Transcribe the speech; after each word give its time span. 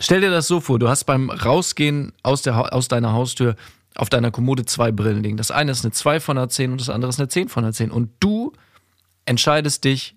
Stell 0.00 0.20
dir 0.20 0.30
das 0.30 0.46
so 0.46 0.60
vor, 0.60 0.78
du 0.78 0.88
hast 0.88 1.04
beim 1.04 1.28
Rausgehen 1.28 2.12
aus, 2.22 2.42
der, 2.42 2.72
aus 2.72 2.86
deiner 2.86 3.12
Haustür 3.12 3.56
auf 3.96 4.08
deiner 4.08 4.30
Kommode 4.30 4.64
zwei 4.64 4.92
Brillen 4.92 5.24
liegen. 5.24 5.36
Das 5.36 5.50
eine 5.50 5.72
ist 5.72 5.84
eine 5.84 5.90
2 5.90 6.20
von 6.20 6.36
der 6.36 6.48
10 6.48 6.70
und 6.70 6.80
das 6.80 6.88
andere 6.88 7.08
ist 7.08 7.18
eine 7.18 7.26
10 7.26 7.48
von 7.48 7.64
der 7.64 7.72
10. 7.72 7.90
Und 7.90 8.10
du 8.20 8.52
entscheidest 9.24 9.82
dich, 9.82 10.14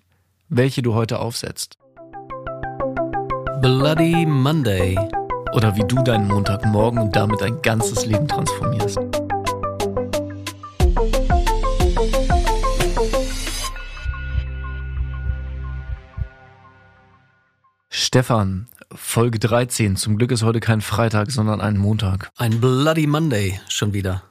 welche 0.48 0.82
du 0.82 0.94
heute 0.94 1.18
aufsetzt. 1.18 1.78
Bloody 3.60 4.24
Monday. 4.24 4.96
Oder 5.52 5.74
wie 5.74 5.84
du 5.84 6.00
deinen 6.04 6.28
Montagmorgen 6.28 7.00
und 7.00 7.16
damit 7.16 7.40
dein 7.40 7.60
ganzes 7.60 8.06
Leben 8.06 8.28
transformierst. 8.28 9.00
Stefan, 17.90 18.68
Folge 18.94 19.38
13. 19.38 19.96
Zum 19.96 20.18
Glück 20.18 20.30
ist 20.32 20.42
heute 20.42 20.60
kein 20.60 20.80
Freitag, 20.80 21.30
sondern 21.30 21.60
ein 21.60 21.78
Montag. 21.78 22.30
Ein 22.36 22.60
Bloody 22.60 23.06
Monday 23.06 23.60
schon 23.68 23.92
wieder. 23.92 24.22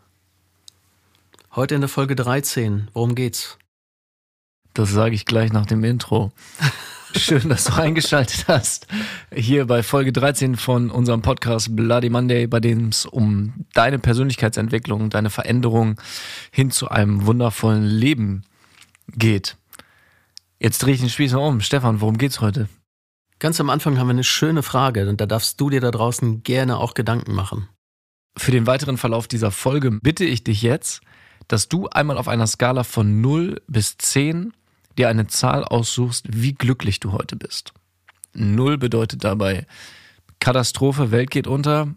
Heute 1.56 1.76
in 1.76 1.82
der 1.82 1.90
Folge 1.90 2.16
13. 2.16 2.90
Worum 2.94 3.16
geht's? 3.16 3.58
Das 4.74 4.92
sage 4.92 5.16
ich 5.16 5.26
gleich 5.26 5.52
nach 5.52 5.66
dem 5.66 5.84
Intro. 5.84 6.32
Schön, 7.16 7.50
dass 7.50 7.66
du 7.66 7.74
eingeschaltet 7.74 8.46
hast. 8.48 8.88
Hier 9.34 9.66
bei 9.68 9.84
Folge 9.84 10.14
13 10.14 10.56
von 10.56 10.90
unserem 10.90 11.22
Podcast 11.22 11.76
Bloody 11.76 12.10
Monday, 12.10 12.48
bei 12.48 12.60
dem 12.60 12.90
es 12.90 13.06
um 13.06 13.66
deine 13.74 14.00
Persönlichkeitsentwicklung, 14.00 15.10
deine 15.10 15.30
Veränderung 15.30 16.00
hin 16.52 16.72
zu 16.72 16.88
einem 16.88 17.26
wundervollen 17.26 17.84
Leben 17.84 18.44
geht. 19.08 19.58
Jetzt 20.60 20.84
drehe 20.84 20.94
ich 20.94 21.02
den 21.02 21.10
Spieß 21.10 21.34
mal 21.34 21.40
um. 21.40 21.60
Stefan, 21.60 22.00
worum 22.00 22.18
geht's 22.18 22.40
heute? 22.40 22.70
Ganz 23.42 23.60
am 23.60 23.72
Anfang 23.72 23.98
haben 23.98 24.06
wir 24.06 24.12
eine 24.12 24.24
schöne 24.24 24.62
Frage 24.62 25.10
und 25.10 25.20
da 25.20 25.26
darfst 25.26 25.60
du 25.60 25.72
dir 25.72 25.82
da 25.82 25.90
draußen 25.90 26.44
gerne 26.44 26.78
auch 26.78 26.94
Gedanken 26.94 27.34
machen. 27.34 27.68
Für 28.38 28.52
den 28.52 28.68
weiteren 28.68 28.98
Verlauf 28.98 29.28
dieser 29.28 29.50
Folge 29.50 29.90
bitte 29.90 30.26
ich 30.26 30.44
dich 30.44 30.62
jetzt, 30.62 31.02
dass 31.48 31.68
du 31.68 31.88
einmal 31.88 32.20
auf 32.20 32.28
einer 32.28 32.46
Skala 32.46 32.84
von 32.84 33.20
0 33.20 33.60
bis 33.66 33.98
10 33.98 34.54
dir 34.96 35.10
eine 35.10 35.26
Zahl 35.26 35.64
aussuchst, 35.64 36.28
wie 36.30 36.54
glücklich 36.54 37.00
du 37.00 37.14
heute 37.14 37.36
bist. 37.36 37.74
Null 38.36 38.78
bedeutet 38.78 39.24
dabei 39.24 39.66
Katastrophe, 40.40 41.10
Welt 41.10 41.32
geht 41.32 41.48
unter. 41.48 41.96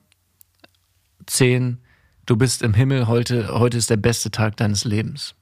Zehn, 1.26 1.82
du 2.24 2.38
bist 2.38 2.62
im 2.62 2.72
Himmel, 2.72 3.06
heute, 3.06 3.48
heute 3.48 3.76
ist 3.76 3.90
der 3.90 3.98
beste 3.98 4.30
Tag 4.30 4.56
deines 4.56 4.86
Lebens. 4.86 5.34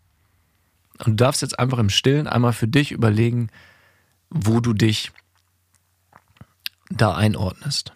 Und 0.99 1.13
du 1.13 1.25
darfst 1.25 1.43
jetzt 1.43 1.61
einfach 1.61 1.79
im 1.79 1.91
Stillen 1.91 2.27
einmal 2.27 2.55
für 2.55 2.67
dich 2.67 2.91
überlegen, 2.91 3.51
wo 4.31 4.59
du 4.59 4.73
dich 4.73 5.13
da 6.97 7.15
einordnest. 7.15 7.93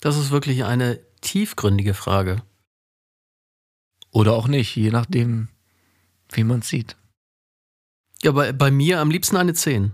Das 0.00 0.16
ist 0.16 0.30
wirklich 0.30 0.64
eine 0.64 1.00
tiefgründige 1.20 1.94
Frage. 1.94 2.42
Oder 4.10 4.34
auch 4.34 4.48
nicht, 4.48 4.74
je 4.76 4.90
nachdem, 4.90 5.48
wie 6.30 6.44
man 6.44 6.60
es 6.60 6.68
sieht. 6.68 6.96
Ja, 8.22 8.32
bei, 8.32 8.52
bei 8.52 8.70
mir 8.70 9.00
am 9.00 9.10
liebsten 9.10 9.36
eine 9.36 9.54
10. 9.54 9.92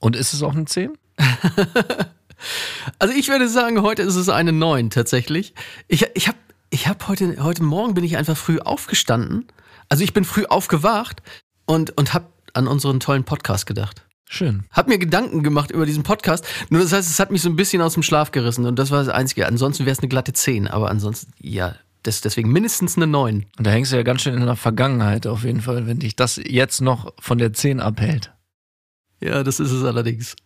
Und 0.00 0.16
ist 0.16 0.32
es 0.32 0.42
auch 0.42 0.54
eine 0.54 0.66
10? 0.66 0.96
also 2.98 3.14
ich 3.14 3.28
würde 3.28 3.48
sagen, 3.48 3.82
heute 3.82 4.02
ist 4.02 4.16
es 4.16 4.28
eine 4.28 4.52
9 4.52 4.90
tatsächlich. 4.90 5.54
Ich, 5.88 6.06
ich 6.14 6.28
habe 6.28 6.38
ich 6.70 6.86
hab 6.86 7.08
heute, 7.08 7.42
heute 7.42 7.64
Morgen 7.64 7.94
bin 7.94 8.04
ich 8.04 8.16
einfach 8.16 8.36
früh 8.36 8.60
aufgestanden. 8.60 9.48
Also 9.88 10.04
ich 10.04 10.12
bin 10.12 10.24
früh 10.24 10.44
aufgewacht 10.44 11.20
und, 11.66 11.96
und 11.98 12.14
habe 12.14 12.32
an 12.54 12.68
unseren 12.68 13.00
tollen 13.00 13.24
Podcast 13.24 13.66
gedacht. 13.66 14.06
Schön. 14.32 14.62
Hab 14.70 14.86
mir 14.86 14.98
Gedanken 14.98 15.42
gemacht 15.42 15.72
über 15.72 15.84
diesen 15.84 16.04
Podcast. 16.04 16.46
Nur 16.68 16.80
das 16.80 16.92
heißt, 16.92 17.10
es 17.10 17.18
hat 17.18 17.32
mich 17.32 17.42
so 17.42 17.48
ein 17.48 17.56
bisschen 17.56 17.82
aus 17.82 17.94
dem 17.94 18.04
Schlaf 18.04 18.30
gerissen 18.30 18.64
und 18.64 18.78
das 18.78 18.92
war 18.92 19.00
das 19.00 19.12
Einzige. 19.12 19.44
Ansonsten 19.44 19.86
wäre 19.86 19.92
es 19.92 19.98
eine 19.98 20.08
glatte 20.08 20.32
10, 20.32 20.68
aber 20.68 20.88
ansonsten, 20.88 21.32
ja, 21.40 21.74
das, 22.04 22.20
deswegen 22.20 22.52
mindestens 22.52 22.96
eine 22.96 23.08
9. 23.08 23.46
Und 23.58 23.66
da 23.66 23.72
hängst 23.72 23.90
du 23.90 23.96
ja 23.96 24.04
ganz 24.04 24.22
schön 24.22 24.34
in 24.34 24.46
der 24.46 24.54
Vergangenheit 24.54 25.26
auf 25.26 25.42
jeden 25.42 25.62
Fall, 25.62 25.88
wenn 25.88 25.98
dich 25.98 26.14
das 26.14 26.40
jetzt 26.42 26.80
noch 26.80 27.12
von 27.18 27.38
der 27.38 27.52
10 27.52 27.80
abhält. 27.80 28.32
Ja, 29.20 29.42
das 29.42 29.58
ist 29.58 29.72
es 29.72 29.82
allerdings. 29.82 30.36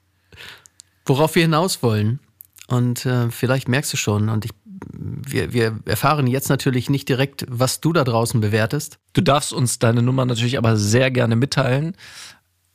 Worauf 1.05 1.35
wir 1.35 1.43
hinaus 1.43 1.83
wollen, 1.83 2.21
und 2.69 3.05
äh, 3.05 3.31
vielleicht 3.31 3.69
merkst 3.69 3.93
du 3.93 3.99
schon, 3.99 4.31
und 4.31 4.47
ich, 4.47 4.53
wir, 4.95 5.53
wir 5.53 5.79
erfahren 5.85 6.27
jetzt 6.27 6.49
natürlich 6.49 6.89
nicht 6.89 7.07
direkt, 7.11 7.45
was 7.51 7.83
du 7.83 7.93
da 7.93 8.03
draußen 8.03 8.41
bewertest. 8.41 8.99
Du 9.13 9.21
darfst 9.21 9.53
uns 9.53 9.79
deine 9.79 10.01
Nummer 10.01 10.25
natürlich 10.25 10.57
aber 10.57 10.79
sehr 10.79 11.11
gerne 11.11 11.37
mitteilen 11.37 11.95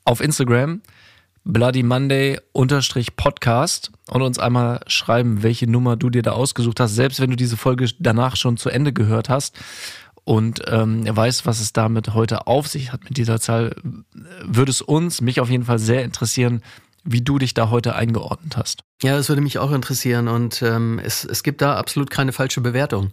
auf 0.06 0.22
Instagram. 0.22 0.82
Bloody 1.46 1.84
Monday 1.84 2.40
unterstrich 2.52 3.16
Podcast 3.16 3.92
und 4.08 4.22
uns 4.22 4.38
einmal 4.38 4.82
schreiben, 4.88 5.42
welche 5.42 5.70
Nummer 5.70 5.96
du 5.96 6.10
dir 6.10 6.22
da 6.22 6.32
ausgesucht 6.32 6.80
hast, 6.80 6.96
selbst 6.96 7.20
wenn 7.22 7.30
du 7.30 7.36
diese 7.36 7.58
Folge 7.58 7.90
danach 7.98 8.36
schon 8.36 8.58
zu 8.58 8.70
Ende 8.70 8.94
gehört 8.94 9.30
hast 9.30 9.58
und 10.30 10.62
ähm, 10.68 11.04
weißt, 11.08 11.46
was 11.48 11.60
es 11.60 11.74
damit 11.74 12.14
heute 12.14 12.46
auf 12.46 12.68
sich 12.68 12.92
hat 12.92 13.04
mit 13.06 13.18
dieser 13.18 13.40
Zahl, 13.40 13.76
würde 14.44 14.70
es 14.70 14.82
uns, 14.82 15.22
mich 15.22 15.40
auf 15.40 15.50
jeden 15.50 15.66
Fall 15.66 15.80
sehr 15.80 16.04
interessieren, 16.04 16.62
wie 17.04 17.22
du 17.22 17.40
dich 17.40 17.56
da 17.56 17.72
heute 17.72 17.96
eingeordnet 17.96 18.56
hast. 18.56 18.84
Ja, 19.02 19.16
das 19.16 19.30
würde 19.30 19.42
mich 19.42 19.58
auch 19.58 19.72
interessieren 19.72 20.28
und 20.28 20.62
ähm, 20.62 21.00
es, 21.04 21.24
es 21.24 21.42
gibt 21.42 21.62
da 21.62 21.78
absolut 21.78 22.12
keine 22.12 22.32
falsche 22.32 22.62
Bewertung, 22.62 23.12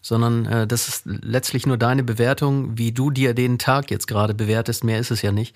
sondern 0.00 0.46
äh, 0.46 0.66
das 0.66 0.88
ist 0.88 1.02
letztlich 1.04 1.66
nur 1.66 1.76
deine 1.76 2.02
Bewertung, 2.02 2.76
wie 2.76 2.90
du 2.90 3.10
dir 3.10 3.34
den 3.34 3.58
Tag 3.58 3.90
jetzt 3.90 4.08
gerade 4.08 4.34
bewertest, 4.34 4.82
mehr 4.82 4.98
ist 4.98 5.10
es 5.10 5.22
ja 5.22 5.30
nicht. 5.30 5.54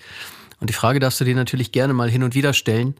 Und 0.63 0.69
die 0.69 0.73
Frage 0.73 1.01
darfst 1.01 1.19
du 1.19 1.25
dir 1.25 1.35
natürlich 1.35 1.73
gerne 1.73 1.91
mal 1.91 2.09
hin 2.09 2.23
und 2.23 2.35
wieder 2.35 2.53
stellen. 2.53 2.95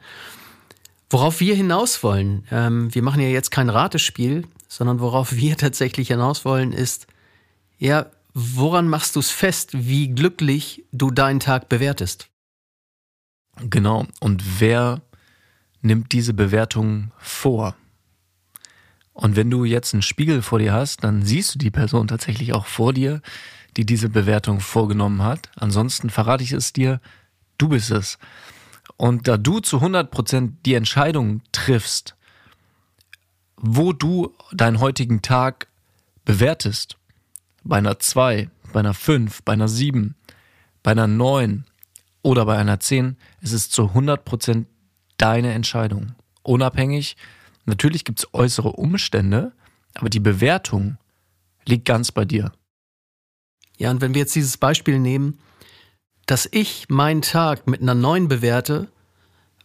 Worauf 1.09 1.39
wir 1.39 1.55
hinaus 1.55 2.03
wollen, 2.03 2.45
ähm, 2.51 2.93
wir 2.93 3.01
machen 3.01 3.21
ja 3.21 3.29
jetzt 3.29 3.51
kein 3.51 3.69
Ratespiel, 3.69 4.45
sondern 4.67 4.99
worauf 4.99 5.31
wir 5.37 5.55
tatsächlich 5.55 6.09
hinaus 6.09 6.43
wollen, 6.43 6.73
ist, 6.73 7.07
ja, 7.77 8.07
woran 8.33 8.89
machst 8.89 9.15
du 9.15 9.21
es 9.21 9.31
fest, 9.31 9.69
wie 9.71 10.09
glücklich 10.09 10.83
du 10.91 11.09
deinen 11.09 11.39
Tag 11.39 11.69
bewertest? 11.69 12.27
Genau. 13.69 14.07
Und 14.19 14.59
wer 14.59 15.01
nimmt 15.81 16.11
diese 16.11 16.33
Bewertung 16.33 17.11
vor? 17.17 17.77
Und 19.13 19.37
wenn 19.37 19.49
du 19.49 19.63
jetzt 19.63 19.93
einen 19.93 20.01
Spiegel 20.01 20.41
vor 20.41 20.59
dir 20.59 20.73
hast, 20.73 21.05
dann 21.05 21.23
siehst 21.23 21.55
du 21.55 21.59
die 21.59 21.71
Person 21.71 22.09
tatsächlich 22.09 22.51
auch 22.51 22.65
vor 22.65 22.91
dir, 22.91 23.21
die 23.77 23.85
diese 23.85 24.09
Bewertung 24.09 24.59
vorgenommen 24.59 25.23
hat. 25.23 25.49
Ansonsten 25.55 26.09
verrate 26.09 26.43
ich 26.43 26.51
es 26.51 26.73
dir, 26.73 26.99
Du 27.63 27.69
bist 27.69 27.91
es. 27.91 28.17
Und 28.97 29.29
da 29.29 29.37
du 29.37 29.61
zu 29.61 29.77
100% 29.77 30.55
die 30.65 30.73
Entscheidung 30.73 31.39
triffst, 31.53 32.13
wo 33.55 33.93
du 33.93 34.35
deinen 34.51 34.81
heutigen 34.81 35.21
Tag 35.21 35.69
bewertest, 36.25 36.97
bei 37.63 37.77
einer 37.77 37.99
2, 37.99 38.49
bei 38.73 38.81
einer 38.81 38.93
5, 38.93 39.43
bei 39.43 39.53
einer 39.53 39.69
7, 39.69 40.15
bei 40.83 40.91
einer 40.91 41.07
9 41.07 41.63
oder 42.21 42.45
bei 42.45 42.57
einer 42.57 42.81
10, 42.81 43.15
es 43.39 43.53
ist 43.53 43.71
zu 43.71 43.83
100% 43.83 44.65
deine 45.15 45.53
Entscheidung. 45.53 46.15
Unabhängig, 46.41 47.15
natürlich 47.63 48.03
gibt 48.03 48.19
es 48.19 48.33
äußere 48.33 48.73
Umstände, 48.73 49.53
aber 49.93 50.09
die 50.09 50.19
Bewertung 50.19 50.97
liegt 51.63 51.85
ganz 51.85 52.11
bei 52.11 52.25
dir. 52.25 52.51
Ja, 53.77 53.89
und 53.89 54.01
wenn 54.01 54.13
wir 54.13 54.19
jetzt 54.19 54.35
dieses 54.35 54.57
Beispiel 54.57 54.99
nehmen, 54.99 55.39
dass 56.25 56.47
ich 56.51 56.87
meinen 56.89 57.21
Tag 57.21 57.67
mit 57.67 57.81
einer 57.81 57.95
9 57.95 58.27
bewerte, 58.27 58.89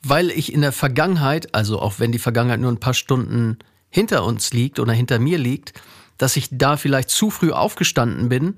weil 0.02 0.30
ich 0.30 0.52
in 0.52 0.60
der 0.60 0.72
Vergangenheit, 0.72 1.54
also 1.54 1.80
auch 1.80 1.98
wenn 1.98 2.12
die 2.12 2.18
Vergangenheit 2.18 2.60
nur 2.60 2.72
ein 2.72 2.80
paar 2.80 2.94
Stunden 2.94 3.58
hinter 3.90 4.24
uns 4.24 4.52
liegt 4.52 4.78
oder 4.78 4.92
hinter 4.92 5.18
mir 5.18 5.38
liegt, 5.38 5.80
dass 6.18 6.36
ich 6.36 6.48
da 6.50 6.76
vielleicht 6.76 7.10
zu 7.10 7.30
früh 7.30 7.52
aufgestanden 7.52 8.28
bin 8.28 8.56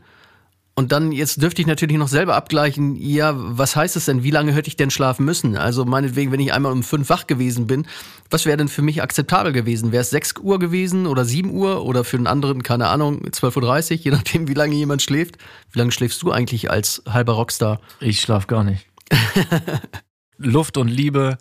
und 0.80 0.92
dann, 0.92 1.12
jetzt 1.12 1.42
dürfte 1.42 1.60
ich 1.60 1.66
natürlich 1.68 1.98
noch 1.98 2.08
selber 2.08 2.36
abgleichen, 2.36 2.96
ja, 2.96 3.34
was 3.36 3.76
heißt 3.76 3.96
es 3.96 4.06
denn? 4.06 4.22
Wie 4.22 4.30
lange 4.30 4.54
hätte 4.54 4.68
ich 4.68 4.78
denn 4.78 4.90
schlafen 4.90 5.26
müssen? 5.26 5.58
Also 5.58 5.84
meinetwegen, 5.84 6.32
wenn 6.32 6.40
ich 6.40 6.54
einmal 6.54 6.72
um 6.72 6.82
fünf 6.82 7.10
wach 7.10 7.26
gewesen 7.26 7.66
bin, 7.66 7.86
was 8.30 8.46
wäre 8.46 8.56
denn 8.56 8.68
für 8.68 8.80
mich 8.80 9.02
akzeptabel 9.02 9.52
gewesen? 9.52 9.92
Wäre 9.92 10.00
es 10.00 10.08
sechs 10.08 10.32
Uhr 10.40 10.58
gewesen 10.58 11.06
oder 11.06 11.26
sieben 11.26 11.50
Uhr 11.50 11.84
oder 11.84 12.02
für 12.02 12.16
einen 12.16 12.26
anderen, 12.26 12.62
keine 12.62 12.88
Ahnung, 12.88 13.20
12.30 13.26 13.90
Uhr, 13.90 13.98
je 14.04 14.10
nachdem, 14.10 14.48
wie 14.48 14.54
lange 14.54 14.74
jemand 14.74 15.02
schläft? 15.02 15.36
Wie 15.70 15.78
lange 15.78 15.92
schläfst 15.92 16.22
du 16.22 16.32
eigentlich 16.32 16.70
als 16.70 17.02
halber 17.06 17.34
Rockstar? 17.34 17.82
Ich 18.00 18.22
schlaf 18.22 18.46
gar 18.46 18.64
nicht. 18.64 18.86
Luft 20.38 20.78
und 20.78 20.88
Liebe 20.88 21.36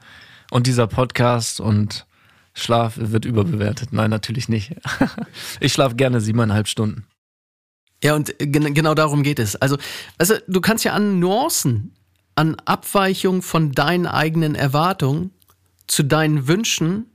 und 0.51 0.68
dieser 0.68 0.88
Podcast 0.88 1.62
und 1.62 2.07
Schlaf 2.53 2.95
wird 2.97 3.24
überbewertet. 3.24 3.94
Nein, 3.94 4.09
natürlich 4.09 4.50
nicht. 4.50 4.75
ich 5.62 5.71
schlafe 5.71 5.95
gerne 5.95 6.19
siebeneinhalb 6.19 6.68
Stunden. 6.68 7.06
Ja, 8.04 8.16
und 8.16 8.34
gen 8.40 8.74
genau 8.74 8.94
darum 8.94 9.24
geht 9.24 9.40
es. 9.40 9.56
Also, 9.56 9.78
also, 10.18 10.36
du 10.48 10.62
kannst 10.62 10.86
ja 10.86 10.94
an 10.94 11.19
Nuancen, 11.19 11.94
an 12.36 12.56
Abweichung 12.66 13.42
von 13.42 13.74
deinen 13.74 14.07
eigenen 14.07 14.56
Erwartungen 14.56 15.31
zu 15.88 16.04
deinen 16.04 16.48
Wünschen, 16.48 17.07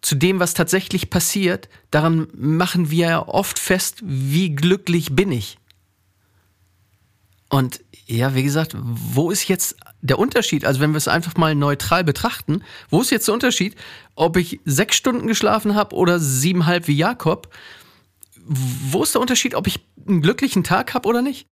zu 0.00 0.16
dem, 0.16 0.40
was 0.40 0.54
tatsächlich 0.54 1.10
passiert, 1.10 1.68
daran 1.92 2.26
machen 2.34 2.90
wir 2.90 3.06
ja 3.08 3.28
oft 3.28 3.58
fest, 3.58 3.98
wie 4.02 4.50
glücklich 4.50 5.14
bin 5.14 5.30
ich. 5.30 5.58
Und 7.48 7.80
ja, 8.06 8.34
wie 8.34 8.42
gesagt, 8.42 8.74
wo 8.74 9.30
ist 9.30 9.46
jetzt 9.46 9.76
der 10.00 10.18
Unterschied? 10.18 10.64
Also 10.64 10.80
wenn 10.80 10.92
wir 10.92 10.96
es 10.96 11.06
einfach 11.06 11.36
mal 11.36 11.54
neutral 11.54 12.02
betrachten, 12.02 12.62
wo 12.90 13.00
ist 13.00 13.10
jetzt 13.10 13.28
der 13.28 13.34
Unterschied, 13.34 13.76
ob 14.16 14.36
ich 14.36 14.60
sechs 14.64 14.96
Stunden 14.96 15.28
geschlafen 15.28 15.74
habe 15.74 15.94
oder 15.94 16.18
siebeneinhalb 16.18 16.88
wie 16.88 16.96
Jakob? 16.96 17.54
Wo 18.44 19.02
ist 19.02 19.14
der 19.14 19.20
Unterschied, 19.20 19.54
ob 19.54 19.66
ich 19.66 19.80
einen 20.06 20.22
glücklichen 20.22 20.64
Tag 20.64 20.94
habe 20.94 21.08
oder 21.08 21.22
nicht? 21.22 21.46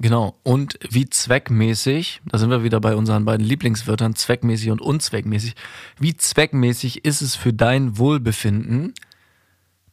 Genau. 0.00 0.38
Und 0.44 0.78
wie 0.88 1.10
zweckmäßig, 1.10 2.22
da 2.24 2.38
sind 2.38 2.50
wir 2.50 2.62
wieder 2.62 2.80
bei 2.80 2.94
unseren 2.94 3.24
beiden 3.24 3.44
Lieblingswörtern, 3.44 4.14
zweckmäßig 4.14 4.70
und 4.70 4.80
unzweckmäßig. 4.80 5.56
Wie 5.98 6.16
zweckmäßig 6.16 7.04
ist 7.04 7.20
es 7.20 7.34
für 7.34 7.52
dein 7.52 7.98
Wohlbefinden, 7.98 8.94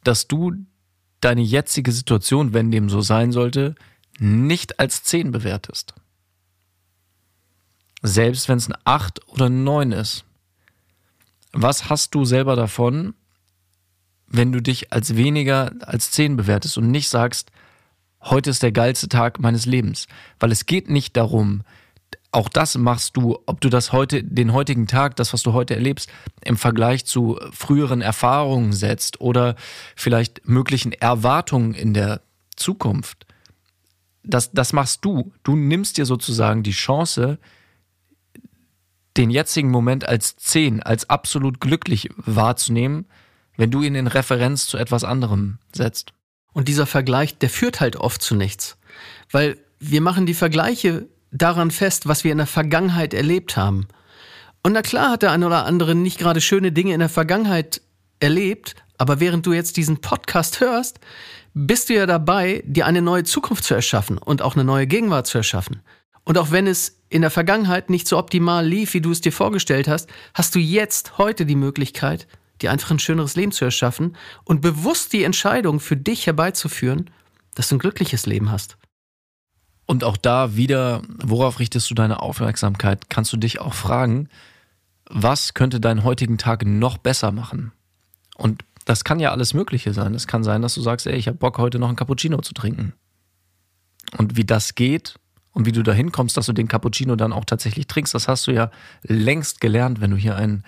dass 0.03 0.27
du 0.27 0.53
deine 1.21 1.41
jetzige 1.41 1.91
Situation, 1.91 2.53
wenn 2.53 2.69
dem 2.69 2.89
so 2.89 3.01
sein 3.01 3.31
sollte, 3.31 3.73
nicht 4.19 4.79
als 4.79 5.03
10 5.03 5.31
bewertest? 5.31 5.95
Selbst 8.03 8.47
wenn 8.47 8.59
es 8.59 8.69
ein 8.69 8.77
8 8.83 9.27
oder 9.29 9.47
ein 9.47 9.63
9 9.63 9.91
ist. 9.91 10.23
Was 11.51 11.89
hast 11.89 12.13
du 12.13 12.25
selber 12.25 12.55
davon, 12.55 13.15
wenn 14.27 14.51
du 14.51 14.61
dich 14.61 14.91
als 14.91 15.15
weniger 15.15 15.71
als 15.81 16.11
10 16.11 16.37
bewertest 16.37 16.77
und 16.77 16.91
nicht 16.91 17.09
sagst, 17.09 17.51
heute 18.21 18.49
ist 18.49 18.63
der 18.63 18.71
geilste 18.71 19.07
Tag 19.07 19.39
meines 19.39 19.65
Lebens. 19.65 20.07
Weil 20.39 20.51
es 20.51 20.65
geht 20.65 20.89
nicht 20.89 21.15
darum, 21.15 21.63
auch 22.31 22.49
das 22.49 22.77
machst 22.77 23.15
du, 23.15 23.39
ob 23.45 23.61
du 23.61 23.69
das 23.69 23.93
heute, 23.93 24.21
den 24.23 24.51
heutigen 24.51 24.87
Tag, 24.87 25.15
das, 25.15 25.31
was 25.31 25.41
du 25.43 25.53
heute 25.53 25.73
erlebst, 25.73 26.09
im 26.43 26.57
Vergleich 26.57 27.05
zu 27.05 27.39
früheren 27.51 28.01
Erfahrungen 28.01 28.73
setzt 28.73 29.21
oder 29.21 29.55
vielleicht 29.95 30.45
möglichen 30.47 30.91
Erwartungen 30.91 31.73
in 31.73 31.93
der 31.93 32.21
Zukunft. 32.57 33.25
Das, 34.23 34.51
das 34.51 34.73
machst 34.73 35.05
du. 35.05 35.31
Du 35.43 35.55
nimmst 35.55 35.97
dir 35.97 36.05
sozusagen 36.05 36.63
die 36.63 36.71
Chance, 36.71 37.37
den 39.15 39.29
jetzigen 39.29 39.69
Moment 39.69 40.05
als 40.05 40.35
zehn, 40.35 40.83
als 40.83 41.09
absolut 41.09 41.61
glücklich 41.61 42.09
wahrzunehmen, 42.17 43.05
wenn 43.57 43.71
du 43.71 43.81
ihn 43.81 43.95
in 43.95 44.07
Referenz 44.07 44.67
zu 44.67 44.77
etwas 44.77 45.03
anderem 45.03 45.59
setzt. 45.73 46.13
Und 46.53 46.67
dieser 46.67 46.85
Vergleich, 46.85 47.37
der 47.37 47.49
führt 47.49 47.81
halt 47.81 47.95
oft 47.97 48.21
zu 48.21 48.35
nichts. 48.35 48.77
Weil 49.31 49.57
wir 49.79 50.01
machen 50.01 50.25
die 50.25 50.33
Vergleiche 50.33 51.07
daran 51.31 51.71
fest, 51.71 52.07
was 52.07 52.23
wir 52.23 52.31
in 52.31 52.37
der 52.37 52.47
Vergangenheit 52.47 53.13
erlebt 53.13 53.57
haben. 53.57 53.87
Und 54.63 54.73
na 54.73 54.81
klar 54.81 55.11
hat 55.11 55.21
der 55.21 55.31
eine 55.31 55.45
oder 55.45 55.65
andere 55.65 55.95
nicht 55.95 56.17
gerade 56.17 56.41
schöne 56.41 56.71
Dinge 56.71 56.93
in 56.93 56.99
der 56.99 57.09
Vergangenheit 57.09 57.81
erlebt, 58.19 58.75
aber 58.97 59.19
während 59.19 59.45
du 59.45 59.53
jetzt 59.53 59.77
diesen 59.77 59.99
Podcast 59.99 60.61
hörst, 60.61 60.99
bist 61.53 61.89
du 61.89 61.93
ja 61.93 62.05
dabei, 62.05 62.63
dir 62.65 62.85
eine 62.85 63.01
neue 63.01 63.23
Zukunft 63.23 63.63
zu 63.63 63.73
erschaffen 63.73 64.17
und 64.17 64.41
auch 64.41 64.55
eine 64.55 64.63
neue 64.63 64.87
Gegenwart 64.87 65.27
zu 65.27 65.37
erschaffen. 65.37 65.81
Und 66.23 66.37
auch 66.37 66.51
wenn 66.51 66.67
es 66.67 67.01
in 67.09 67.21
der 67.21 67.29
Vergangenheit 67.29 67.89
nicht 67.89 68.07
so 68.07 68.17
optimal 68.17 68.65
lief, 68.65 68.93
wie 68.93 69.01
du 69.01 69.11
es 69.11 69.21
dir 69.21 69.31
vorgestellt 69.31 69.87
hast, 69.87 70.09
hast 70.33 70.55
du 70.55 70.59
jetzt 70.59 71.17
heute 71.17 71.45
die 71.45 71.55
Möglichkeit, 71.55 72.27
dir 72.65 72.71
einfach 72.71 72.91
ein 72.91 72.99
schöneres 72.99 73.35
Leben 73.35 73.51
zu 73.51 73.65
erschaffen 73.65 74.15
und 74.43 74.61
bewusst 74.61 75.13
die 75.13 75.23
Entscheidung 75.23 75.79
für 75.79 75.97
dich 75.97 76.25
herbeizuführen, 76.25 77.09
dass 77.55 77.69
du 77.69 77.75
ein 77.75 77.79
glückliches 77.79 78.25
Leben 78.25 78.51
hast. 78.51 78.77
Und 79.85 80.03
auch 80.03 80.17
da 80.17 80.55
wieder, 80.55 81.03
worauf 81.07 81.59
richtest 81.59 81.89
du 81.89 81.93
deine 81.93 82.19
Aufmerksamkeit? 82.19 83.09
Kannst 83.09 83.31
du 83.33 83.37
dich 83.37 83.61
auch 83.61 83.73
fragen, 83.73 84.29
was 85.07 85.53
könnte 85.53 85.79
deinen 85.79 86.03
heutigen 86.03 86.37
Tag 86.37 86.65
noch 86.65 86.97
besser 86.97 87.31
machen? 87.31 87.71
Und 88.35 88.65
das 88.85 89.03
kann 89.03 89.19
ja 89.19 89.31
alles 89.31 89.53
Mögliche 89.53 89.93
sein. 89.93 90.15
Es 90.15 90.27
kann 90.27 90.43
sein, 90.43 90.61
dass 90.61 90.73
du 90.73 90.81
sagst, 90.81 91.05
ey, 91.05 91.15
ich 91.15 91.27
habe 91.27 91.37
Bock, 91.37 91.57
heute 91.57 91.79
noch 91.79 91.89
ein 91.89 91.95
Cappuccino 91.95 92.41
zu 92.41 92.53
trinken. 92.53 92.93
Und 94.17 94.37
wie 94.37 94.45
das 94.45 94.75
geht 94.75 95.15
und 95.51 95.65
wie 95.65 95.71
du 95.71 95.83
dahin 95.83 96.11
kommst, 96.11 96.37
dass 96.37 96.47
du 96.47 96.53
den 96.53 96.67
Cappuccino 96.67 97.15
dann 97.15 97.33
auch 97.33 97.45
tatsächlich 97.45 97.87
trinkst, 97.87 98.13
das 98.13 98.27
hast 98.27 98.47
du 98.47 98.51
ja 98.51 98.71
längst 99.03 99.61
gelernt, 99.61 100.01
wenn 100.01 100.11
du 100.11 100.17
hier 100.17 100.35
ein 100.35 100.63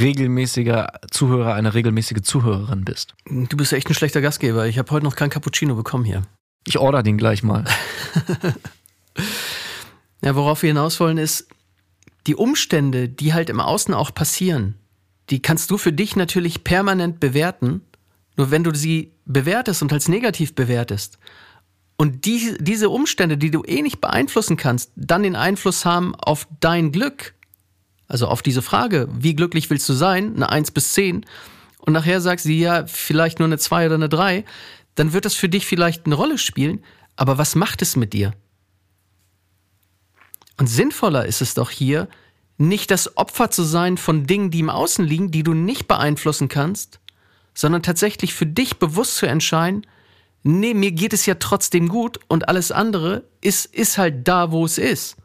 regelmäßiger 0.00 1.00
Zuhörer, 1.10 1.54
eine 1.54 1.74
regelmäßige 1.74 2.22
Zuhörerin 2.22 2.84
bist. 2.84 3.14
Du 3.28 3.56
bist 3.56 3.72
echt 3.72 3.88
ein 3.88 3.94
schlechter 3.94 4.20
Gastgeber. 4.20 4.66
Ich 4.66 4.78
habe 4.78 4.90
heute 4.90 5.04
noch 5.04 5.16
kein 5.16 5.30
Cappuccino 5.30 5.74
bekommen 5.74 6.04
hier. 6.04 6.22
Ich 6.66 6.78
order 6.78 7.02
den 7.02 7.16
gleich 7.16 7.42
mal. 7.42 7.64
ja, 10.22 10.34
worauf 10.34 10.62
wir 10.62 10.68
hinaus 10.68 10.98
wollen, 11.00 11.18
ist, 11.18 11.48
die 12.26 12.34
Umstände, 12.34 13.08
die 13.08 13.34
halt 13.34 13.50
im 13.50 13.60
Außen 13.60 13.94
auch 13.94 14.12
passieren, 14.12 14.74
die 15.30 15.40
kannst 15.40 15.70
du 15.70 15.78
für 15.78 15.92
dich 15.92 16.16
natürlich 16.16 16.64
permanent 16.64 17.20
bewerten. 17.20 17.82
Nur 18.36 18.50
wenn 18.50 18.64
du 18.64 18.74
sie 18.74 19.12
bewertest 19.24 19.82
und 19.82 19.92
als 19.92 20.08
negativ 20.08 20.54
bewertest 20.54 21.18
und 21.96 22.26
die, 22.26 22.56
diese 22.60 22.90
Umstände, 22.90 23.38
die 23.38 23.50
du 23.50 23.62
eh 23.64 23.82
nicht 23.82 24.00
beeinflussen 24.00 24.56
kannst, 24.56 24.92
dann 24.96 25.22
den 25.22 25.36
Einfluss 25.36 25.84
haben 25.84 26.14
auf 26.14 26.46
dein 26.60 26.92
Glück, 26.92 27.34
also 28.08 28.28
auf 28.28 28.42
diese 28.42 28.62
Frage, 28.62 29.08
wie 29.12 29.34
glücklich 29.34 29.70
willst 29.70 29.88
du 29.88 29.92
sein, 29.92 30.34
eine 30.36 30.48
1 30.48 30.70
bis 30.70 30.92
10, 30.92 31.24
und 31.80 31.92
nachher 31.92 32.20
sagst 32.20 32.46
du, 32.46 32.50
ja, 32.50 32.86
vielleicht 32.86 33.38
nur 33.38 33.46
eine 33.46 33.58
2 33.58 33.86
oder 33.86 33.94
eine 33.94 34.08
3, 34.08 34.44
dann 34.96 35.12
wird 35.12 35.24
das 35.24 35.34
für 35.34 35.48
dich 35.48 35.66
vielleicht 35.66 36.06
eine 36.06 36.16
Rolle 36.16 36.38
spielen, 36.38 36.82
aber 37.14 37.38
was 37.38 37.54
macht 37.54 37.80
es 37.82 37.96
mit 37.96 38.12
dir? 38.12 38.32
Und 40.58 40.66
sinnvoller 40.66 41.26
ist 41.26 41.42
es 41.42 41.54
doch 41.54 41.70
hier, 41.70 42.08
nicht 42.58 42.90
das 42.90 43.16
Opfer 43.16 43.50
zu 43.50 43.62
sein 43.62 43.98
von 43.98 44.26
Dingen, 44.26 44.50
die 44.50 44.60
im 44.60 44.70
Außen 44.70 45.04
liegen, 45.04 45.30
die 45.30 45.42
du 45.42 45.52
nicht 45.52 45.86
beeinflussen 45.86 46.48
kannst, 46.48 47.00
sondern 47.54 47.82
tatsächlich 47.82 48.34
für 48.34 48.46
dich 48.46 48.78
bewusst 48.78 49.16
zu 49.16 49.26
entscheiden, 49.26 49.86
nee, 50.42 50.74
mir 50.74 50.92
geht 50.92 51.12
es 51.12 51.26
ja 51.26 51.34
trotzdem 51.34 51.88
gut 51.88 52.18
und 52.28 52.48
alles 52.48 52.72
andere 52.72 53.24
ist, 53.40 53.66
ist 53.66 53.98
halt 53.98 54.26
da, 54.26 54.50
wo 54.50 54.64
es 54.64 54.78
ist. 54.78 55.16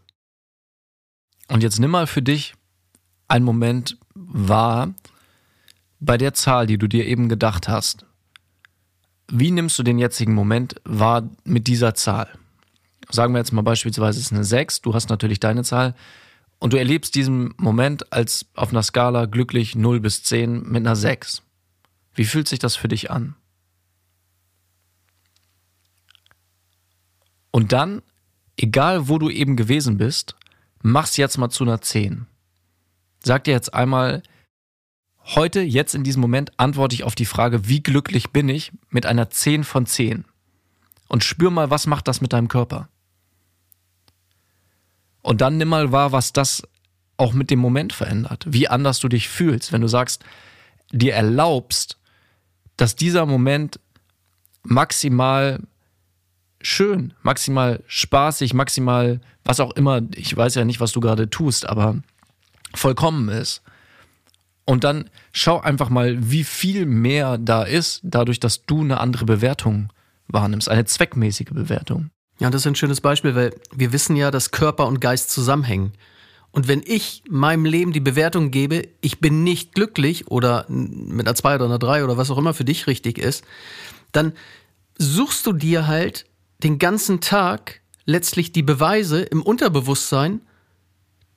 Und 1.48 1.64
jetzt 1.64 1.80
nimm 1.80 1.92
mal 1.92 2.08
für 2.08 2.22
dich 2.22 2.54
einen 3.32 3.46
Moment 3.46 3.98
wahr 4.14 4.94
bei 6.02 6.18
der 6.18 6.34
Zahl, 6.34 6.68
die 6.68 6.78
du 6.78 6.88
dir 6.88 7.06
eben 7.08 7.30
gedacht 7.30 7.70
hast. 7.70 8.06
Wie 9.30 9.52
nimmst 9.52 9.80
du 9.80 9.84
den 9.84 10.00
jetzigen 10.00 10.34
Moment 10.34 10.76
wahr 10.84 11.30
mit 11.46 11.68
dieser 11.68 11.96
Zahl? 11.96 12.28
Sagen 13.10 13.34
wir 13.34 13.40
jetzt 13.40 13.54
mal 13.54 13.62
beispielsweise, 13.62 14.20
es 14.20 14.26
ist 14.26 14.34
eine 14.34 14.44
6, 14.44 14.82
du 14.82 14.94
hast 14.94 15.10
natürlich 15.10 15.40
deine 15.40 15.64
Zahl 15.64 15.96
und 16.60 16.74
du 16.74 16.78
erlebst 16.78 17.16
diesen 17.16 17.54
Moment 17.58 18.12
als 18.12 18.48
auf 18.54 18.72
einer 18.72 18.84
Skala 18.84 19.26
glücklich 19.26 19.76
0 19.76 20.02
bis 20.02 20.24
10 20.24 20.64
mit 20.64 20.86
einer 20.86 20.98
6. 20.98 21.42
Wie 22.14 22.26
fühlt 22.26 22.50
sich 22.50 22.60
das 22.60 22.76
für 22.76 22.90
dich 22.90 23.12
an? 23.12 23.36
Und 27.52 27.72
dann, 27.72 28.02
egal 28.58 29.08
wo 29.08 29.18
du 29.18 29.30
eben 29.30 29.56
gewesen 29.56 29.98
bist, 29.98 30.36
mach's 30.82 31.16
jetzt 31.16 31.38
mal 31.38 31.50
zu 31.50 31.64
einer 31.64 31.82
10. 31.82 32.28
Sag 33.24 33.44
dir 33.44 33.52
jetzt 33.52 33.74
einmal, 33.74 34.24
Heute, 35.24 35.62
jetzt 35.62 35.96
in 35.96 36.04
diesem 36.04 36.22
Moment, 36.22 36.52
antworte 36.58 36.96
ich 36.96 37.04
auf 37.04 37.16
die 37.16 37.26
Frage, 37.26 37.68
wie 37.68 37.82
glücklich 37.82 38.32
bin 38.32 38.50
ich 38.50 38.72
mit 38.90 39.06
einer 39.06 39.30
10 39.30 39.64
von 39.64 39.86
10. 39.86 40.26
Und 41.08 41.24
spür 41.24 41.52
mal, 41.52 41.70
was 41.70 41.88
macht 41.88 42.08
das 42.08 42.22
mit 42.22 42.34
deinem 42.34 42.48
Körper. 42.48 42.90
Und 45.22 45.42
dann 45.42 45.58
nimm 45.58 45.70
mal 45.70 45.92
wahr, 45.92 46.12
was 46.12 46.34
das 46.34 46.64
auch 47.18 47.34
mit 47.34 47.52
dem 47.52 47.60
Moment 47.60 47.94
verändert. 47.94 48.46
Wie 48.48 48.68
anders 48.68 49.00
du 49.00 49.08
dich 49.08 49.30
fühlst, 49.30 49.72
wenn 49.72 49.82
du 49.82 49.88
sagst, 49.88 50.26
dir 50.92 51.14
erlaubst, 51.14 51.98
dass 52.76 52.96
dieser 52.96 53.26
Moment 53.26 53.80
maximal 54.64 55.60
schön, 56.62 57.14
maximal 57.22 57.84
spaßig, 57.88 58.54
maximal 58.54 59.22
was 59.44 59.60
auch 59.60 59.72
immer, 59.72 60.02
ich 60.16 60.36
weiß 60.36 60.56
ja 60.56 60.66
nicht, 60.66 60.80
was 60.80 60.92
du 60.92 61.00
gerade 61.00 61.30
tust, 61.30 61.68
aber 61.68 62.02
vollkommen 62.74 63.30
ist. 63.30 63.62
Und 64.66 64.84
dann 64.84 65.10
schau 65.34 65.60
einfach 65.60 65.90
mal, 65.90 66.18
wie 66.32 66.44
viel 66.44 66.86
mehr 66.86 67.38
da 67.38 67.64
ist, 67.64 68.02
dadurch, 68.04 68.40
dass 68.40 68.66
du 68.66 68.82
eine 68.82 69.00
andere 69.00 69.26
Bewertung 69.26 69.92
wahrnimmst, 70.28 70.70
eine 70.70 70.86
zweckmäßige 70.86 71.50
Bewertung. 71.52 72.10
Ja, 72.40 72.50
das 72.50 72.62
ist 72.62 72.68
ein 72.68 72.76
schönes 72.76 73.02
Beispiel, 73.02 73.36
weil 73.36 73.54
wir 73.76 73.92
wissen 73.92 74.16
ja, 74.16 74.32
dass 74.32 74.52
Körper 74.52 74.88
und 74.88 75.02
Geist 75.02 75.30
zusammenhängen. 75.32 75.94
Und 76.52 76.68
wenn 76.68 76.82
ich 76.86 77.24
meinem 77.30 77.66
Leben 77.66 77.94
die 77.94 78.00
Bewertung 78.00 78.52
gebe, 78.52 78.88
ich 79.00 79.20
bin 79.20 79.44
nicht 79.44 79.74
glücklich 79.74 80.28
oder 80.28 80.66
mit 80.68 81.28
einer 81.28 81.36
2 81.36 81.56
oder 81.56 81.66
einer 81.66 81.80
3 81.80 82.04
oder 82.04 82.18
was 82.18 82.30
auch 82.30 82.38
immer 82.38 82.54
für 82.54 82.66
dich 82.66 82.88
richtig 82.88 83.18
ist, 83.18 83.44
dann 84.12 84.34
suchst 84.98 85.46
du 85.46 85.54
dir 85.54 85.88
halt 85.88 86.26
den 86.64 86.78
ganzen 86.78 87.22
Tag 87.22 87.82
letztlich 88.06 88.52
die 88.52 88.64
Beweise 88.64 89.22
im 89.22 89.42
Unterbewusstsein, 89.42 90.42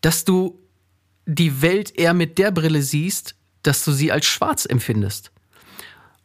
dass 0.01 0.25
du 0.25 0.59
die 1.27 1.63
Welt 1.63 1.97
eher 1.97 2.15
mit 2.15 2.39
der 2.39 2.51
Brille 2.51 2.83
siehst, 2.83 3.35
dass 3.63 3.85
du 3.85 3.93
sie 3.93 4.13
als 4.13 4.27
schwarz 4.27 4.67
empfindest. 4.67 5.31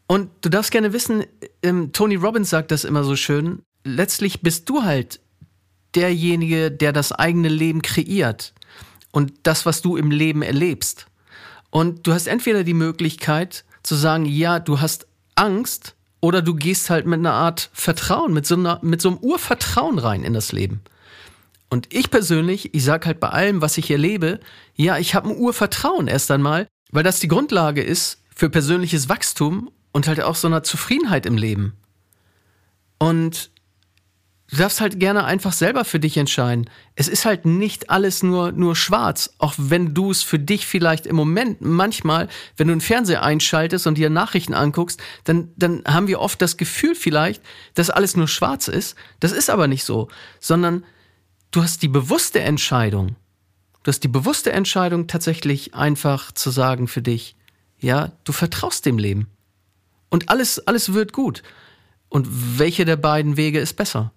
Und 0.08 0.30
du 0.42 0.50
darfst 0.50 0.72
gerne 0.72 0.94
wissen, 0.94 1.24
ähm, 1.62 1.92
Tony 1.94 2.16
Robbins 2.16 2.50
sagt 2.50 2.72
das 2.72 2.84
immer 2.84 3.04
so 3.04 3.16
schön, 3.16 3.62
letztlich 3.84 4.42
bist 4.42 4.68
du 4.70 4.84
halt 4.84 5.20
derjenige, 5.96 6.72
der 6.72 6.94
das 6.94 7.12
eigene 7.12 7.50
Leben 7.50 7.82
kreiert 7.82 8.54
und 9.12 9.34
das, 9.44 9.66
was 9.66 9.82
du 9.82 9.98
im 9.98 10.12
Leben 10.12 10.42
erlebst. 10.42 11.06
Und 11.70 12.08
du 12.08 12.14
hast 12.14 12.28
entweder 12.28 12.64
die 12.64 12.74
Möglichkeit 12.74 13.64
zu 13.84 13.96
sagen, 13.96 14.26
ja, 14.26 14.60
du 14.60 14.82
hast 14.82 15.08
Angst 15.36 15.96
Oder 16.22 16.42
du 16.42 16.54
gehst 16.54 16.90
halt 16.90 17.06
mit 17.06 17.20
einer 17.20 17.34
Art 17.34 17.70
Vertrauen, 17.74 18.34
mit 18.34 18.46
so, 18.46 18.56
einer, 18.56 18.80
mit 18.82 19.02
so 19.02 19.10
einem 19.10 19.20
Urvertrauen 19.20 20.00
rein 20.00 20.24
in 20.24 20.34
das 20.34 20.52
Leben. 20.52 20.82
Und 21.70 21.94
ich 21.94 22.10
persönlich, 22.10 22.74
ich 22.74 22.84
sage 22.84 23.06
halt 23.06 23.20
bei 23.20 23.30
allem, 23.30 23.62
was 23.62 23.78
ich 23.78 23.92
erlebe, 23.92 24.40
ja, 24.76 24.98
ich 24.98 25.14
habe 25.14 25.30
ein 25.30 25.38
Urvertrauen 25.38 26.08
erst 26.08 26.32
einmal, 26.32 26.68
weil 26.92 27.04
das 27.04 27.20
die 27.20 27.28
Grundlage 27.28 27.84
ist 27.84 28.24
für 28.36 28.50
persönliches 28.50 29.08
Wachstum 29.08 29.70
und 29.92 30.08
halt 30.08 30.22
auch 30.22 30.36
so 30.36 30.48
einer 30.48 30.64
Zufriedenheit 30.64 31.26
im 31.26 31.38
Leben. 31.38 31.74
Und 32.98 33.52
du 34.50 34.58
darfst 34.58 34.82
halt 34.82 35.00
gerne 35.00 35.26
einfach 35.26 35.54
selber 35.54 35.86
für 35.86 36.00
dich 36.00 36.18
entscheiden. 36.18 36.70
Es 36.96 37.08
ist 37.08 37.26
halt 37.26 37.46
nicht 37.46 37.92
alles 37.92 38.24
nur, 38.24 38.52
nur 38.52 38.76
schwarz, 38.76 39.36
auch 39.38 39.54
wenn 39.58 39.94
du 39.94 40.10
es 40.10 40.24
für 40.24 40.40
dich 40.40 40.66
vielleicht 40.66 41.06
im 41.06 41.16
Moment 41.16 41.62
manchmal, 41.62 42.30
wenn 42.58 42.68
du 42.68 42.72
einen 42.72 42.82
Fernseher 42.82 43.22
einschaltest 43.22 43.86
und 43.86 43.98
dir 43.98 44.10
Nachrichten 44.10 44.56
anguckst, 44.56 45.00
dann, 45.24 45.52
dann 45.56 45.84
haben 45.86 46.08
wir 46.08 46.20
oft 46.20 46.42
das 46.42 46.58
Gefühl 46.58 46.96
vielleicht, 46.96 47.44
dass 47.76 47.92
alles 47.92 48.18
nur 48.18 48.28
schwarz 48.28 48.68
ist. 48.68 48.96
Das 49.20 49.32
ist 49.32 49.52
aber 49.52 49.68
nicht 49.68 49.84
so, 49.84 50.08
sondern 50.40 50.84
du 51.52 51.64
hast 51.64 51.82
die 51.82 51.88
bewusste 51.88 52.42
Entscheidung, 52.42 53.16
du 53.84 53.90
hast 53.90 54.04
die 54.04 54.08
bewusste 54.08 54.52
Entscheidung 54.52 55.08
tatsächlich 55.08 55.76
einfach 55.76 56.32
zu 56.32 56.50
sagen 56.50 56.88
für 56.88 57.02
dich, 57.02 57.36
ja, 57.80 58.12
du 58.24 58.32
vertraust 58.32 58.86
dem 58.86 58.98
Leben. 58.98 59.28
Und 60.10 60.30
alles, 60.30 60.66
alles 60.68 60.94
wird 60.94 61.14
gut. 61.14 61.44
Und 62.10 62.28
welche 62.60 62.84
der 62.84 62.98
beiden 62.98 63.38
Wege 63.38 63.60
ist 63.60 63.76
besser? 63.76 64.12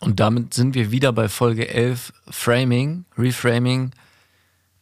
Und 0.00 0.20
damit 0.20 0.54
sind 0.54 0.74
wir 0.74 0.90
wieder 0.90 1.12
bei 1.12 1.28
Folge 1.28 1.68
11, 1.68 2.12
Framing, 2.30 3.04
Reframing. 3.18 3.92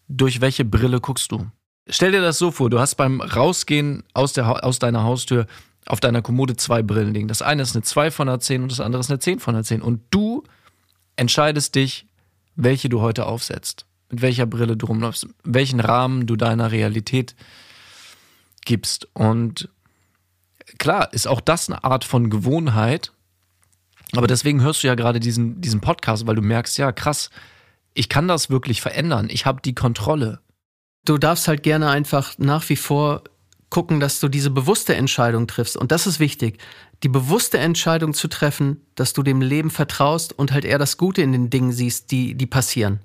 Durch 0.09 0.41
welche 0.41 0.65
Brille 0.65 1.01
guckst 1.01 1.33
du? 1.33 1.47
Stell 1.89 2.13
dir 2.13 2.21
das 2.21 2.39
so 2.39 2.51
vor, 2.51 2.71
du 2.71 2.79
hast 2.79 2.97
beim 2.97 3.21
Rausgehen 3.21 4.05
aus, 4.13 4.33
der, 4.33 4.65
aus 4.65 4.79
deiner 4.79 5.05
Haustür 5.05 5.47
auf 5.89 6.01
deiner 6.01 6.23
Kommode 6.23 6.55
zwei 6.57 6.83
Brillen 6.83 7.15
liegen. 7.15 7.29
Das 7.29 7.43
eine 7.43 7.63
ist 7.63 7.75
eine 7.75 7.83
2 7.83 8.11
von 8.11 8.27
der 8.29 8.41
10 8.41 8.63
und 8.63 8.73
das 8.73 8.81
andere 8.81 9.01
ist 9.01 9.11
eine 9.11 9.19
10 9.19 9.41
von 9.41 9.55
der 9.55 9.65
10. 9.65 9.81
Und 9.81 10.03
du 10.11 10.45
entscheidest 11.19 11.75
dich, 11.75 12.07
welche 12.57 12.89
du 12.89 13.01
heute 13.01 13.27
aufsetzt, 13.27 13.87
mit 14.11 14.23
welcher 14.23 14.47
Brille 14.47 14.77
du 14.77 14.87
rumläufst, 14.87 15.27
welchen 15.45 15.81
Rahmen 15.81 16.27
du 16.27 16.37
deiner 16.37 16.73
Realität 16.73 17.35
gibst. 18.65 19.09
Und 19.15 19.69
klar, 20.79 21.13
ist 21.13 21.29
auch 21.29 21.41
das 21.41 21.69
eine 21.69 21.85
Art 21.85 22.05
von 22.05 22.31
Gewohnheit. 22.31 23.13
Aber 24.17 24.27
deswegen 24.27 24.63
hörst 24.63 24.83
du 24.83 24.87
ja 24.87 24.95
gerade 24.95 25.21
diesen, 25.21 25.61
diesen 25.61 25.81
Podcast, 25.81 26.27
weil 26.27 26.37
du 26.37 26.43
merkst, 26.43 26.79
ja, 26.79 26.93
krass, 26.93 27.31
ich 27.95 28.09
kann 28.09 28.29
das 28.29 28.49
wirklich 28.49 28.81
verändern. 28.81 29.29
Ich 29.31 29.45
habe 29.45 29.61
die 29.61 29.75
Kontrolle. 29.75 30.41
Du 31.05 31.19
darfst 31.19 31.49
halt 31.49 31.63
gerne 31.63 31.91
einfach 31.91 32.39
nach 32.39 32.69
wie 32.69 32.77
vor 32.77 33.25
gucken, 33.71 34.01
dass 34.01 34.21
du 34.21 34.29
diese 34.29 34.51
bewusste 34.51 34.95
Entscheidung 34.95 35.47
triffst. 35.47 35.77
Und 35.77 35.93
das 35.93 36.07
ist 36.07 36.21
wichtig. 36.21 36.59
Die 37.03 37.09
bewusste 37.09 37.59
Entscheidung 37.59 38.15
zu 38.15 38.29
treffen, 38.29 38.81
dass 38.95 39.13
du 39.13 39.23
dem 39.23 39.41
Leben 39.41 39.71
vertraust 39.71 40.37
und 40.37 40.53
halt 40.53 40.65
eher 40.65 40.79
das 40.79 40.97
Gute 40.97 41.23
in 41.23 41.33
den 41.33 41.51
Dingen 41.51 41.73
siehst, 41.73 42.11
die, 42.11 42.35
die 42.35 42.47
passieren. 42.47 43.01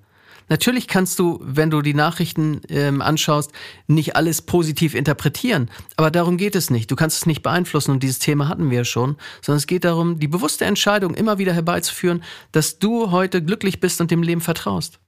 Natürlich 0.49 0.87
kannst 0.87 1.19
du, 1.19 1.39
wenn 1.41 1.69
du 1.69 1.81
die 1.81 1.93
Nachrichten 1.93 2.61
ähm, 2.69 3.01
anschaust, 3.01 3.51
nicht 3.87 4.15
alles 4.15 4.41
positiv 4.41 4.93
interpretieren. 4.93 5.69
Aber 5.95 6.11
darum 6.11 6.37
geht 6.37 6.55
es 6.55 6.69
nicht. 6.69 6.91
Du 6.91 6.95
kannst 6.95 7.17
es 7.17 7.25
nicht 7.25 7.43
beeinflussen 7.43 7.91
und 7.91 8.03
dieses 8.03 8.19
Thema 8.19 8.49
hatten 8.49 8.69
wir 8.69 8.83
schon, 8.85 9.15
sondern 9.41 9.57
es 9.57 9.67
geht 9.67 9.85
darum, 9.85 10.19
die 10.19 10.27
bewusste 10.27 10.65
Entscheidung 10.65 11.13
immer 11.13 11.37
wieder 11.37 11.53
herbeizuführen, 11.53 12.23
dass 12.51 12.79
du 12.79 13.11
heute 13.11 13.43
glücklich 13.43 13.79
bist 13.79 14.01
und 14.01 14.11
dem 14.11 14.23
Leben 14.23 14.41
vertraust. 14.41 14.99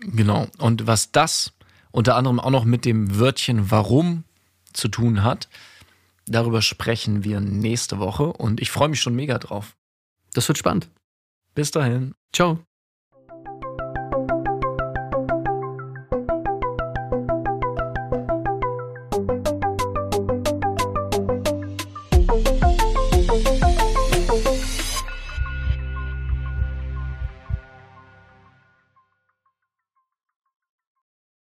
Genau. 0.00 0.46
Und 0.58 0.86
was 0.86 1.12
das 1.12 1.52
unter 1.90 2.16
anderem 2.16 2.40
auch 2.40 2.50
noch 2.50 2.64
mit 2.64 2.84
dem 2.84 3.18
Wörtchen 3.18 3.70
warum 3.70 4.24
zu 4.72 4.88
tun 4.88 5.22
hat. 5.22 5.48
Darüber 6.26 6.62
sprechen 6.62 7.24
wir 7.24 7.40
nächste 7.40 7.98
Woche 7.98 8.32
und 8.32 8.60
ich 8.60 8.70
freue 8.70 8.88
mich 8.88 9.00
schon 9.00 9.14
mega 9.14 9.38
drauf. 9.38 9.76
Das 10.34 10.48
wird 10.48 10.58
spannend. 10.58 10.88
Bis 11.54 11.70
dahin. 11.70 12.14
Ciao. 12.32 12.64